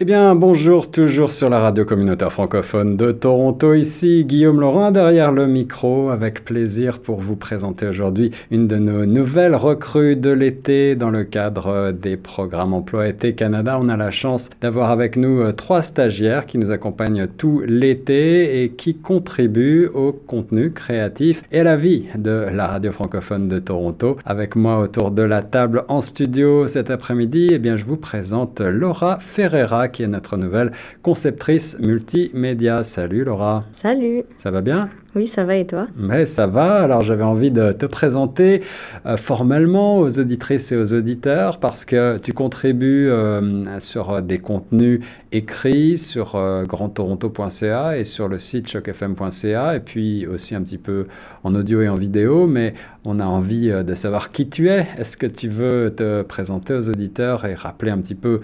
Eh 0.00 0.04
bien, 0.04 0.36
bonjour, 0.36 0.92
toujours 0.92 1.32
sur 1.32 1.50
la 1.50 1.58
radio 1.58 1.84
communautaire 1.84 2.30
francophone 2.30 2.96
de 2.96 3.10
Toronto. 3.10 3.74
Ici 3.74 4.24
Guillaume 4.24 4.60
Laurent 4.60 4.92
derrière 4.92 5.32
le 5.32 5.48
micro, 5.48 6.10
avec 6.10 6.44
plaisir 6.44 7.00
pour 7.00 7.18
vous 7.18 7.34
présenter 7.34 7.84
aujourd'hui 7.84 8.30
une 8.52 8.68
de 8.68 8.76
nos 8.76 9.06
nouvelles 9.06 9.56
recrues 9.56 10.14
de 10.14 10.30
l'été 10.30 10.94
dans 10.94 11.10
le 11.10 11.24
cadre 11.24 11.90
des 11.90 12.16
programmes 12.16 12.74
Emploi 12.74 13.08
Été 13.08 13.34
Canada. 13.34 13.76
On 13.82 13.88
a 13.88 13.96
la 13.96 14.12
chance 14.12 14.50
d'avoir 14.60 14.92
avec 14.92 15.16
nous 15.16 15.40
euh, 15.40 15.50
trois 15.50 15.82
stagiaires 15.82 16.46
qui 16.46 16.58
nous 16.58 16.70
accompagnent 16.70 17.26
tout 17.26 17.64
l'été 17.66 18.62
et 18.62 18.68
qui 18.70 18.94
contribuent 18.94 19.88
au 19.92 20.12
contenu 20.12 20.70
créatif 20.70 21.42
et 21.50 21.58
à 21.58 21.64
la 21.64 21.76
vie 21.76 22.04
de 22.16 22.46
la 22.52 22.68
radio 22.68 22.92
francophone 22.92 23.48
de 23.48 23.58
Toronto. 23.58 24.16
Avec 24.24 24.54
moi 24.54 24.78
autour 24.78 25.10
de 25.10 25.22
la 25.22 25.42
table 25.42 25.82
en 25.88 26.00
studio 26.00 26.68
cet 26.68 26.88
après-midi, 26.88 27.48
eh 27.50 27.58
bien, 27.58 27.76
je 27.76 27.84
vous 27.84 27.96
présente 27.96 28.60
Laura 28.60 29.18
Ferreira 29.18 29.87
qui 29.88 30.02
est 30.02 30.08
notre 30.08 30.36
nouvelle 30.36 30.72
conceptrice 31.02 31.78
multimédia. 31.80 32.84
Salut 32.84 33.24
Laura. 33.24 33.64
Salut. 33.72 34.24
Ça 34.36 34.50
va 34.50 34.60
bien? 34.60 34.88
Oui, 35.14 35.26
ça 35.26 35.44
va 35.44 35.56
et 35.56 35.66
toi? 35.66 35.88
Mais 35.96 36.26
ça 36.26 36.46
va. 36.46 36.82
Alors 36.82 37.02
j'avais 37.02 37.24
envie 37.24 37.50
de 37.50 37.72
te 37.72 37.86
présenter 37.86 38.62
euh, 39.06 39.16
formellement 39.16 39.98
aux 39.98 40.18
auditrices 40.18 40.70
et 40.70 40.76
aux 40.76 40.92
auditeurs 40.92 41.58
parce 41.58 41.84
que 41.84 42.18
tu 42.18 42.32
contribues 42.32 43.08
euh, 43.08 43.80
sur 43.80 44.20
des 44.20 44.38
contenus 44.38 45.00
écrits 45.32 45.96
sur 45.96 46.34
euh, 46.34 46.64
grandtoronto.ca 46.64 47.98
et 47.98 48.04
sur 48.04 48.28
le 48.28 48.38
site 48.38 48.68
chocfm.ca 48.68 49.76
et 49.76 49.80
puis 49.80 50.26
aussi 50.26 50.54
un 50.54 50.62
petit 50.62 50.78
peu 50.78 51.06
en 51.42 51.54
audio 51.54 51.80
et 51.80 51.88
en 51.88 51.96
vidéo. 51.96 52.46
Mais 52.46 52.74
on 53.04 53.18
a 53.18 53.24
envie 53.24 53.70
de 53.70 53.94
savoir 53.94 54.30
qui 54.30 54.48
tu 54.48 54.68
es. 54.68 54.86
Est-ce 54.98 55.16
que 55.16 55.26
tu 55.26 55.48
veux 55.48 55.94
te 55.96 56.22
présenter 56.22 56.74
aux 56.74 56.90
auditeurs 56.90 57.46
et 57.46 57.54
rappeler 57.54 57.90
un 57.90 57.98
petit 57.98 58.14
peu 58.14 58.40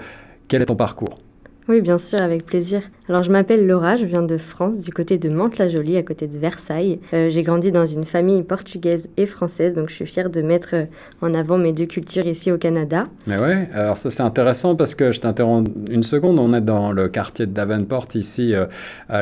quel 0.49 0.63
est 0.63 0.67
ton 0.67 0.77
parcours? 0.77 1.19
Oui, 1.67 1.81
bien 1.81 1.97
sûr, 1.97 2.21
avec 2.21 2.45
plaisir. 2.45 2.83
Alors, 3.09 3.23
je 3.23 3.33
m'appelle 3.33 3.67
Laura, 3.67 3.97
je 3.97 4.05
viens 4.05 4.21
de 4.21 4.37
France, 4.37 4.81
du 4.81 4.91
côté 4.93 5.17
de 5.17 5.31
Mantes-la-Jolie, 5.31 5.97
à 5.97 6.03
côté 6.03 6.27
de 6.27 6.37
Versailles. 6.37 7.01
Euh, 7.15 7.31
j'ai 7.31 7.43
grandi 7.43 7.73
dans 7.73 7.87
une 7.87 8.05
famille 8.05 8.43
portugaise 8.43 9.09
et 9.17 9.25
française, 9.25 9.73
donc 9.73 9.89
je 9.89 9.95
suis 9.95 10.05
fière 10.05 10.29
de 10.29 10.43
mettre 10.43 10.75
euh, 10.75 10.85
en 11.23 11.33
avant 11.33 11.57
mes 11.57 11.73
deux 11.73 11.87
cultures 11.87 12.27
ici 12.27 12.53
au 12.53 12.59
Canada. 12.59 13.09
Mais 13.27 13.39
ouais, 13.39 13.69
alors 13.73 13.97
ça 13.97 14.11
c'est 14.11 14.23
intéressant 14.23 14.77
parce 14.77 14.95
que 14.95 15.11
je 15.11 15.21
t'interromps 15.21 15.71
une 15.91 16.03
seconde. 16.03 16.39
On 16.39 16.53
est 16.53 16.61
dans 16.61 16.93
le 16.93 17.09
quartier 17.09 17.47
de 17.47 17.53
Davenport 17.53 18.09
ici. 18.15 18.55
Euh, 18.55 18.67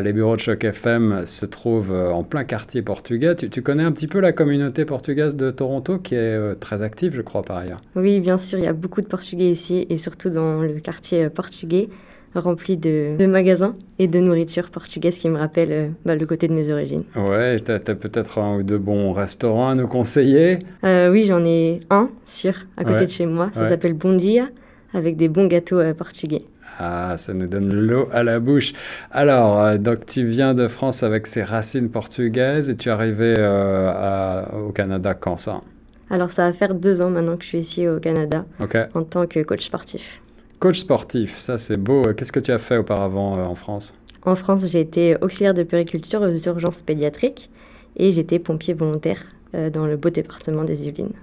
les 0.01 0.13
bureaux 0.13 0.35
de 0.35 0.41
Choc 0.41 0.65
FM 0.65 1.23
se 1.27 1.47
trouvent 1.47 1.93
en 1.93 2.25
plein 2.25 2.43
quartier 2.43 2.83
portugais. 2.83 3.37
Tu, 3.37 3.51
tu, 3.51 3.63
connais 3.63 3.85
un 3.85 3.93
petit 3.93 4.09
peu 4.09 4.19
la 4.19 4.33
communauté 4.33 4.85
portugaise 4.85 5.37
de 5.37 5.53
Toronto 5.53 5.99
qui 5.99 6.17
est 6.17 6.59
très 6.59 6.83
active, 6.83 7.15
je 7.15 7.23
crois, 7.23 7.43
par 7.43 7.59
ailleurs? 7.59 7.83
Oui, 7.95 8.19
bien 8.19 8.39
sûr, 8.39 8.59
il 8.59 8.65
y 8.65 8.69
a 8.69 8.73
beaucoup 8.73 9.01
de 9.01 9.07
Portugais 9.07 9.51
ici 9.51 9.87
et 9.89 9.97
surtout 9.97 10.31
dans 10.31 10.61
le 10.61 10.81
quartier 10.81 11.29
portugais 11.29 11.89
rempli 12.41 12.77
de, 12.77 13.27
magasins 13.27 13.75
et 13.99 14.09
de 14.09 14.19
nourriture 14.19 14.71
portugaise 14.71 15.19
qui 15.19 15.29
me 15.29 15.39
rappelle 15.39 15.73
euh, 15.73 15.89
bah, 16.05 16.15
le 16.15 16.27
côté 16.27 16.49
de 16.49 16.53
mes 16.53 16.73
origines. 16.73 17.05
Ouais, 17.17 17.61
tu 17.61 17.71
as, 17.71 17.79
peut-être 17.79 18.39
un 18.39 18.57
ou 18.57 18.63
deux 18.63 18.79
bons 18.79 19.13
restaurants 19.13 19.71
à 19.71 19.75
nous 19.75 19.87
conseiller? 19.87 20.59
Euh, 20.85 21.11
Oui, 21.11 21.25
j'en 21.25 21.45
ai 21.45 21.81
un, 21.91 22.11
sûr, 22.25 22.55
à 22.77 22.85
côté 22.85 23.07
de 23.07 23.11
chez 23.11 23.27
moi. 23.27 23.51
Ça 23.55 23.69
s'appelle 23.69 23.95
Bondia, 23.95 24.49
avec 24.95 25.17
des 25.17 25.29
bons 25.29 25.47
gâteaux 25.47 25.79
euh, 25.79 25.95
portugais. 25.95 26.43
Ah, 26.79 27.15
ça 27.19 27.35
nous 27.35 27.47
donne 27.47 27.73
l'eau 27.73 28.09
à 28.13 28.25
la 28.25 28.41
bouche. 28.41 28.73
Alors, 29.11 29.79
donc 29.79 30.07
tu 30.07 30.25
viens 30.25 30.55
de 30.55 30.69
France 30.69 31.03
avec 31.03 31.27
ces 31.27 31.43
racines 31.43 31.91
portugaises 31.91 32.71
et 32.71 32.77
tu 32.77 32.89
es 32.89 32.93
arrivé 32.93 33.35
au 34.67 34.73
Canada 34.73 35.15
quand 35.15 35.37
ça? 35.37 35.61
Alors, 36.11 36.31
ça 36.31 36.47
va 36.47 36.53
faire 36.53 36.75
deux 36.75 37.03
ans 37.03 37.11
maintenant 37.11 37.37
que 37.37 37.45
je 37.45 37.49
suis 37.49 37.59
ici 37.59 37.87
au 37.87 38.01
Canada 38.01 38.47
en 38.95 39.03
tant 39.05 39.27
que 39.27 39.41
coach 39.43 39.67
sportif. 39.67 40.23
Coach 40.63 40.79
sportif, 40.79 41.39
ça 41.39 41.59
c'est 41.59 41.77
beau. 41.77 42.03
Qu'est-ce 42.17 42.31
que 42.31 42.39
tu 42.39 42.53
as 42.53 42.59
fait 42.59 42.77
auparavant 42.77 43.37
euh, 43.37 43.43
en 43.43 43.57
France? 43.57 43.95
En 44.25 44.37
France, 44.37 44.65
j'ai 44.69 44.79
été 44.79 45.17
auxiliaire 45.21 45.55
de 45.55 45.65
périculture 45.65 46.23
aux 46.23 46.37
urgences 46.37 46.83
pédiatriques 46.83 47.51
et 47.97 48.13
j'étais 48.13 48.39
pompier 48.39 48.73
volontaire 48.73 49.21
euh, 49.57 49.71
dans 49.71 49.87
le 49.87 49.97
beau 49.97 50.11
département 50.11 50.63
des 50.63 50.87
Yvelines. 50.87 51.15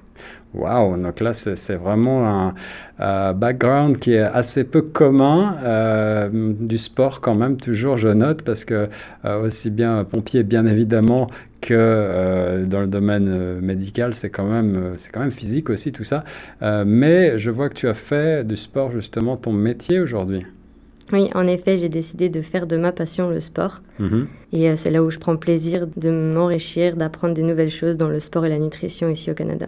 Waouh, 0.56 0.98
donc 0.98 1.20
là 1.20 1.34
c'est 1.34 1.76
vraiment 1.76 2.28
un 2.28 2.54
euh, 3.02 3.34
background 3.34 4.00
qui 4.00 4.14
est 4.14 4.20
assez 4.20 4.64
peu 4.64 4.82
commun, 4.82 5.56
du 6.32 6.78
sport 6.80 7.22
quand 7.22 7.36
même 7.36 7.58
toujours 7.58 7.98
je 7.98 8.08
note 8.10 8.42
parce 8.42 8.66
que 8.66 8.90
aussi 9.24 9.70
bien 9.70 10.04
pompier 10.06 10.42
bien 10.42 10.66
évidemment 10.66 11.28
que 11.62 11.74
euh, 11.74 12.66
dans 12.66 12.82
le 12.82 12.88
domaine 12.88 13.28
euh, 13.30 13.62
médical, 13.62 14.14
c'est 14.14 14.30
quand, 14.30 14.48
même, 14.48 14.76
euh, 14.76 14.96
quand 15.12 15.20
même 15.20 15.32
physique 15.32 15.70
aussi 15.70 15.92
tout 15.92 16.04
ça. 16.04 16.24
mais 16.62 17.38
je 17.38 17.52
vois 17.52 17.70
que 17.70 17.76
tu 17.76 17.88
as 17.88 17.94
fait 17.94 18.46
du 18.46 18.56
sport 18.56 18.92
justement 18.92 19.38
ton 19.38 19.52
métier 19.52 20.00
aujourd'hui. 20.00 20.44
Oui, 21.12 21.28
en 21.34 21.48
effet, 21.48 21.78
j'ai 21.78 21.90
décidé 21.90 22.30
de 22.30 22.42
faire 22.42 22.68
de 22.68 22.78
ma 22.78 22.92
passion 22.92 23.30
le 23.30 23.40
sport. 23.40 23.82
Mhm. 23.98 24.28
Et 24.54 24.76
c'est 24.76 24.92
là 24.92 25.04
où 25.04 25.10
je 25.10 25.18
prends 25.18 25.38
plaisir 25.38 25.88
de 25.98 26.12
m'enrichir, 26.12 26.96
d'apprendre 26.96 27.34
des 27.34 27.42
nouvelles 27.42 27.72
choses 27.72 27.98
dans 27.98 28.10
le 28.10 28.20
sport 28.20 28.46
et 28.46 28.50
la 28.50 28.60
nutrition 28.60 29.10
ici 29.10 29.32
au 29.32 29.34
Canada. 29.34 29.68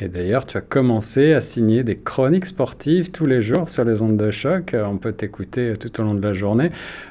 Et 0.00 0.08
d'ailleurs, 0.08 0.46
tu 0.46 0.56
as 0.56 0.60
commencé 0.60 1.32
à 1.32 1.40
signer 1.40 1.82
des 1.82 1.96
chroniques 1.96 2.46
sportives 2.46 3.10
tous 3.10 3.26
les 3.26 3.42
jours 3.42 3.68
sur 3.68 3.84
les 3.84 4.02
ondes 4.02 4.16
de 4.16 4.30
choc. 4.30 4.74
On 4.74 4.96
peut 4.96 5.12
t'écouter 5.12 5.74
tout 5.78 6.00
au 6.00 6.04
long 6.04 6.14
de 6.14 6.22
la 6.22 6.32
journée. 6.32 6.70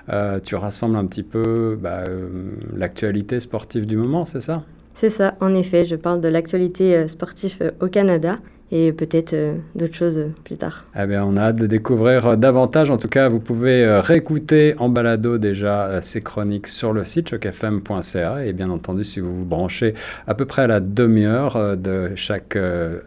Euh, 0.10 0.40
tu 0.40 0.56
rassembles 0.56 0.96
un 0.96 1.06
petit 1.06 1.24
peu 1.24 1.78
bah, 1.80 2.04
euh, 2.08 2.30
l'actualité 2.76 3.40
sportive 3.40 3.86
du 3.86 3.98
moment, 3.98 4.24
c'est 4.24 4.42
ça? 4.42 4.60
C'est 4.94 5.10
ça, 5.10 5.36
en 5.42 5.54
effet. 5.54 5.86
Je 5.86 5.96
parle 5.96 6.22
de 6.22 6.28
l'actualité 6.30 6.96
euh, 6.96 7.08
sportive 7.08 7.74
au 7.82 7.88
Canada 7.88 8.40
et 8.72 8.92
peut-être 8.92 9.34
euh, 9.34 9.56
d'autres 9.76 9.96
choses 9.96 10.18
euh, 10.18 10.30
plus 10.44 10.58
tard. 10.58 10.86
Eh 11.00 11.06
bien, 11.06 11.24
on 11.24 11.38
a 11.38 11.42
hâte 11.42 11.56
de 11.56 11.68
découvrir 11.68 12.26
euh, 12.28 12.36
davantage. 12.36 12.90
En 12.90 12.98
tout 12.98 13.08
cas, 13.08 13.30
vous 13.30 13.40
pouvez 13.40 13.86
réécouter 14.02 14.76
en 14.80 14.90
balado 14.90 15.38
déjà 15.38 16.02
ces 16.02 16.22
chroniques 16.22 16.68
sur 16.68 16.92
le 16.92 17.04
site 17.04 17.30
chocfm.ca 17.30 18.46
et 18.46 18.54
bien 18.54 18.70
entendu, 18.70 19.04
si 19.04 19.20
vous 19.20 19.34
vous 19.34 19.46
branchez 19.46 19.94
à 20.28 20.34
peu 20.34 20.46
près 20.46 20.64
à 20.64 20.68
la 20.68 20.80
demi-heure 20.80 21.78
de 21.78 22.12
chaque 22.16 22.58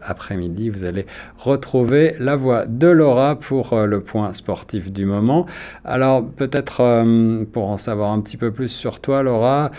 après-midi, 0.01 0.69
vous 0.69 0.83
allez 0.83 1.05
retrouver 1.37 2.15
la 2.19 2.35
voix 2.35 2.65
de 2.65 2.87
Laura 2.87 3.39
pour 3.39 3.75
le 3.75 4.01
point 4.01 4.33
sportif 4.33 4.91
du 4.91 5.05
moment. 5.05 5.45
Alors, 5.85 6.25
peut-être 6.25 7.03
pour 7.51 7.69
en 7.69 7.77
savoir 7.77 8.11
un 8.11 8.21
petit 8.21 8.37
peu 8.37 8.51
plus 8.51 8.69
sur 8.69 8.99
toi, 8.99 9.23
Laura, 9.23 9.71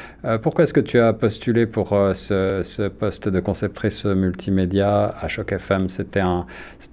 pourquoi 0.43 0.65
est-ce 0.65 0.75
que 0.75 0.81
tu 0.81 0.99
as 0.99 1.13
postulé 1.13 1.67
pour 1.67 1.97
ce, 2.15 2.61
ce 2.63 2.89
poste 2.89 3.29
de 3.29 3.41
conceptrice 3.41 4.05
multimédia 4.05 5.15
à 5.21 5.29
Choc 5.29 5.53
FM 5.53 5.72
c'était 5.89 6.21
un, 6.21 6.47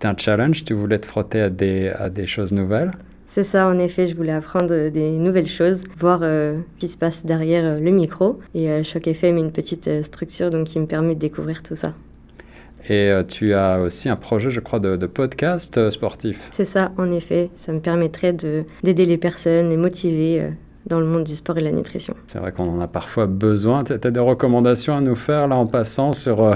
un 0.03 0.17
challenge. 0.17 0.63
Tu 0.65 0.73
voulais 0.73 0.99
te 0.99 1.05
frotter 1.05 1.41
à 1.41 1.49
des, 1.49 1.89
à 1.89 2.09
des 2.09 2.25
choses 2.25 2.51
nouvelles? 2.51 2.89
C'est 3.31 3.43
ça, 3.43 3.67
en 3.67 3.77
effet, 3.77 4.07
je 4.07 4.15
voulais 4.15 4.33
apprendre 4.33 4.89
des 4.89 5.11
nouvelles 5.11 5.47
choses, 5.47 5.83
voir 5.99 6.21
euh, 6.23 6.57
ce 6.75 6.79
qui 6.79 6.87
se 6.87 6.97
passe 6.97 7.25
derrière 7.25 7.63
euh, 7.63 7.79
le 7.79 7.91
micro. 7.91 8.39
Et 8.55 8.71
euh, 8.71 8.83
Choc 8.83 9.07
FM 9.07 9.37
est 9.37 9.41
une 9.41 9.51
petite 9.51 10.03
structure 10.03 10.49
donc, 10.49 10.65
qui 10.65 10.79
me 10.79 10.87
permet 10.87 11.13
de 11.13 11.19
découvrir 11.19 11.61
tout 11.61 11.75
ça. 11.75 11.93
Et 12.89 13.11
tu 13.27 13.53
as 13.53 13.81
aussi 13.81 14.07
un 14.07 14.15
projet, 14.15 14.49
je 14.49 14.61
crois, 14.61 14.79
de, 14.79 14.95
de 14.95 15.05
podcast 15.05 15.89
sportif? 15.89 16.49
C'est 16.53 16.65
ça, 16.65 16.91
en 16.97 17.11
effet. 17.11 17.49
Ça 17.57 17.73
me 17.73 17.81
permettrait 17.81 18.33
d'aider 18.33 19.05
les 19.05 19.17
personnes, 19.17 19.69
les 19.69 19.77
motiver 19.77 20.49
dans 20.89 20.99
le 20.99 21.05
monde 21.05 21.23
du 21.23 21.35
sport 21.35 21.55
et 21.57 21.59
de 21.61 21.65
la 21.65 21.71
nutrition. 21.71 22.15
C'est 22.25 22.39
vrai 22.39 22.51
qu'on 22.51 22.67
en 22.67 22.81
a 22.81 22.87
parfois 22.87 23.27
besoin. 23.27 23.83
Tu 23.83 23.93
as 23.93 23.97
des 23.97 24.19
recommandations 24.19 24.97
à 24.97 25.01
nous 25.01 25.15
faire 25.15 25.47
là 25.47 25.55
en 25.55 25.67
passant 25.67 26.13
sur 26.13 26.43
euh, 26.43 26.55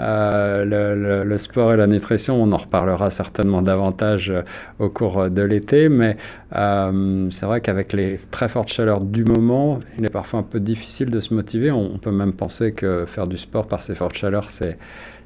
euh, 0.00 1.24
le, 1.24 1.38
sport 1.38 1.72
et 1.72 1.76
la 1.76 1.86
nutrition? 1.86 2.42
On 2.42 2.50
en 2.52 2.56
reparlera 2.56 3.10
certainement 3.10 3.60
davantage 3.60 4.30
euh, 4.30 4.42
au 4.78 4.88
cours 4.88 5.28
de 5.28 5.42
l'été, 5.42 5.88
mais 5.88 6.16
c'est 6.54 7.46
vrai 7.46 7.60
qu'avec 7.60 7.92
les 7.92 8.18
très 8.30 8.48
fortes 8.48 8.68
chaleurs 8.68 9.00
du 9.00 9.24
moment, 9.24 9.80
il 9.98 10.04
est 10.04 10.10
parfois 10.10 10.40
un 10.40 10.44
peu 10.44 10.60
difficile 10.60 11.10
de 11.10 11.20
se 11.20 11.34
motiver. 11.34 11.70
On, 11.70 11.98
peut 11.98 12.12
même 12.12 12.34
penser 12.34 12.72
que 12.72 13.04
faire 13.06 13.26
du 13.26 13.36
sport 13.36 13.66
par 13.66 13.82
ces 13.82 13.94
fortes 13.94 14.16
chaleurs, 14.16 14.50
c'est 14.50 14.78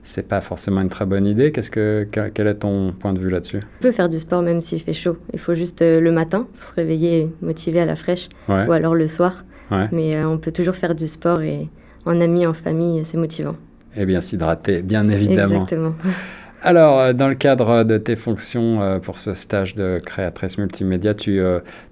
c'est 0.02 0.26
pas 0.26 0.40
forcément 0.40 0.80
une 0.80 0.88
très 0.88 1.04
bonne 1.04 1.26
idée. 1.26 1.52
Qu'est-ce 1.52 1.70
que, 1.70 2.08
quel 2.10 2.46
est 2.46 2.54
ton 2.54 2.92
point 2.92 3.12
de 3.12 3.18
vue 3.18 3.28
là-dessus? 3.28 3.60
On 3.80 3.82
peut 3.82 3.92
faire 3.92 4.08
du 4.08 4.18
sport 4.18 4.42
même 4.42 4.62
s'il 4.62 4.80
fait 4.80 4.94
chaud. 4.94 5.18
Il 5.34 5.38
faut 5.38 5.54
juste 5.54 5.82
euh, 5.82 6.00
le 6.00 6.12
matin 6.12 6.46
se 6.60 6.72
réveiller 6.72 7.30
motivé 7.42 7.80
à 7.80 7.84
la 7.84 7.94
fraîche 7.94 8.28
ou 8.48 8.72
alors 8.72 8.94
le 8.94 9.06
soir. 9.06 9.44
Mais 9.92 10.16
euh, 10.16 10.26
on 10.26 10.38
peut 10.38 10.52
toujours 10.52 10.76
faire 10.76 10.94
du 10.94 11.06
sport 11.06 11.42
et 11.42 11.68
en 12.06 12.20
ami, 12.20 12.46
en 12.46 12.54
famille, 12.54 13.04
c'est 13.04 13.18
motivant. 13.18 13.56
Et 13.96 14.06
bien 14.06 14.22
s'hydrater, 14.22 14.80
bien 14.80 15.08
évidemment. 15.08 15.62
Exactement. 15.62 15.94
Alors, 16.62 16.98
euh, 16.98 17.12
dans 17.12 17.28
le 17.28 17.34
cadre 17.34 17.84
de 17.84 17.98
tes 17.98 18.16
fonctions 18.16 19.00
pour 19.02 19.18
ce 19.18 19.34
stage 19.34 19.74
de 19.74 20.00
créatrice 20.04 20.58
multimédia, 20.58 21.14
tu 21.14 21.40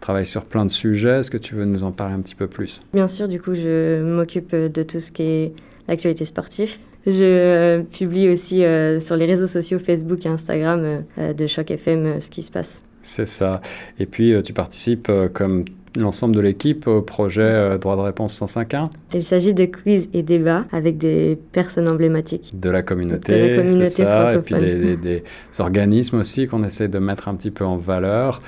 travailles 0.01 0.27
sur 0.27 0.45
plein 0.45 0.65
de 0.65 0.71
sujets. 0.71 1.21
Est-ce 1.21 1.31
que 1.31 1.39
tu 1.39 1.55
veux 1.55 1.65
nous 1.65 1.85
en 1.85 1.93
parler 1.93 2.15
un 2.15 2.21
petit 2.21 2.35
peu 2.35 2.47
plus? 2.47 2.81
Bien 2.93 3.09
sûr, 3.09 3.29
du 3.29 3.41
coup, 3.41 3.55
je 3.55 4.03
m'occupe 4.03 4.55
de 4.55 4.83
tout 4.83 5.01
ce 5.01 5.13
qui 5.13 5.23
est 5.23 5.53
l'actualité 5.89 6.25
sportive. 6.25 6.79
Je 7.07 7.23
euh, 7.23 7.83
publie 7.83 8.29
aussi 8.29 8.65
euh, 8.65 8.99
sur 8.99 9.15
les 9.15 9.27
réseaux 9.27 9.47
sociaux 9.47 9.79
Facebook 9.79 10.27
et 10.27 10.29
Instagram 10.29 11.05
euh, 11.19 11.33
de 11.33 11.47
Choc 11.47 11.71
FM 11.71 12.21
ce 12.21 12.31
qui 12.31 12.43
se 12.43 12.51
passe. 12.51 12.83
C'est 13.01 13.29
ça. 13.29 13.61
Et 14.01 14.07
puis, 14.07 14.35
tu 14.43 14.53
participes 14.53 15.13
comme 15.33 15.65
l'ensemble 15.97 16.35
de 16.37 16.41
l'équipe 16.41 16.87
au 16.87 17.03
projet 17.03 17.79
Droit 17.79 17.97
de 17.97 18.03
réponse 18.03 18.41
105.1 18.41 18.89
Il 19.15 19.23
s'agit 19.23 19.55
de 19.55 19.65
quiz 19.65 20.09
et 20.13 20.23
débats 20.23 20.65
avec 20.73 20.99
des 20.99 21.39
personnes 21.53 21.89
emblématiques. 21.89 22.59
De 22.59 22.71
la 22.71 22.83
communauté, 22.83 23.67
c'est 23.69 24.05
ça, 24.05 24.35
et 24.35 24.39
puis 24.39 24.55
des, 24.57 24.97
des 24.97 25.25
organismes 25.59 26.19
aussi 26.19 26.47
qu'on 26.47 26.65
essaie 26.65 26.89
de 26.89 26.99
mettre 26.99 27.29
un 27.29 27.35
petit 27.35 27.51
peu 27.51 27.65
en 27.65 27.77
valeur 27.77 28.41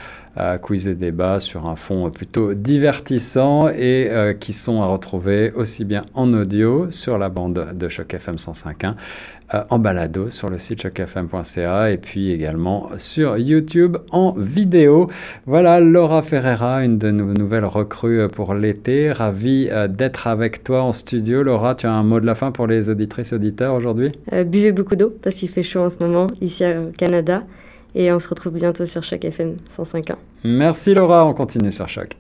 quiz 0.63 0.89
et 0.89 0.95
débat 0.95 1.41
sur 1.41 1.69
un 1.69 1.77
fond 1.77 2.11
plutôt 2.11 2.55
divertissant 2.55 3.69
et 3.69 4.09
euh, 4.11 4.35
qui 4.35 4.53
sont 4.53 4.83
à 4.83 4.87
retrouver 4.87 5.53
aussi 5.53 5.85
bien 5.85 6.03
en 6.15 6.33
audio 6.33 6.91
sur 6.91 7.19
la 7.19 7.29
bande 7.29 7.75
de 7.75 7.89
Choc 7.89 8.15
FM 8.15 8.37
105.1, 8.37 8.95
euh, 9.55 9.63
en 9.71 9.79
balado 9.79 10.31
sur 10.31 10.49
le 10.49 10.59
site 10.59 10.83
chocfm.ca 10.83 11.91
et 11.91 11.97
puis 11.97 12.31
également 12.31 12.89
sur 12.99 13.37
YouTube 13.37 13.97
en 14.11 14.35
vidéo. 14.37 15.11
Voilà 15.47 15.81
Laura 15.81 16.23
Ferreira, 16.23 16.85
une 16.85 16.99
de 16.99 17.11
nos 17.11 17.33
nouvelles 17.33 17.65
recrues 17.65 18.29
pour 18.29 18.55
l'été. 18.55 19.11
Ravi 19.11 19.69
euh, 19.71 19.89
d'être 19.89 20.27
avec 20.27 20.63
toi 20.63 20.83
en 20.83 20.93
studio. 20.93 21.43
Laura, 21.43 21.75
tu 21.75 21.87
as 21.87 21.93
un 21.93 22.03
mot 22.03 22.21
de 22.21 22.27
la 22.27 22.35
fin 22.35 22.53
pour 22.53 22.67
les 22.67 22.91
auditrices 22.91 23.33
auditeurs 23.33 23.75
aujourd'hui? 23.75 24.13
Buvez 24.31 24.73
beaucoup 24.73 24.97
d'eau 24.97 25.13
parce 25.23 25.37
qu'il 25.37 25.49
fait 25.49 25.63
chaud 25.63 25.81
en 25.81 25.91
ce 25.91 25.99
moment 25.99 26.29
ici 26.41 26.65
au 26.65 26.93
Canada. 26.97 27.43
Et 27.95 28.13
on 28.13 28.19
se 28.19 28.29
retrouve 28.29 28.55
bientôt 28.55 28.87
sur 28.87 29.03
Choc 29.03 29.25
FM 29.25 29.57
105.1. 29.77 30.15
Merci 30.45 30.95
Laura, 30.95 31.27
on 31.27 31.35
continue 31.35 31.73
sur 31.73 31.89
Choc. 31.89 32.17